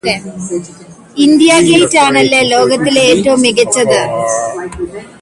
ഇന്ത്യഗേറ്റാണല്ലേ 1.17 2.39
ലോകത്തിലെ 2.43 3.01
ഏറ്റവും 3.05 3.41
മികച്ചത് 3.41 3.99